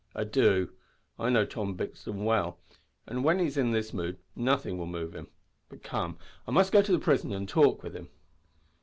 [0.15, 0.71] "I do.
[1.19, 2.57] I know Tom Brixton well,
[3.05, 5.27] and when he is in this mood nothing will move him.
[5.69, 8.09] But, come, I must go to the prison and talk with him."